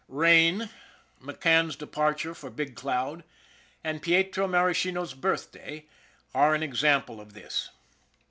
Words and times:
Rain, 0.07 0.71
McCann's 1.21 1.75
departure 1.75 2.33
for 2.33 2.49
Big 2.49 2.75
Cloud, 2.75 3.23
and 3.83 4.01
Pietro 4.01 4.47
Maraschino's 4.47 5.13
birthday 5.13 5.85
are 6.33 6.55
an 6.55 6.63
example 6.63 7.21
of 7.21 7.33
this. 7.33 7.69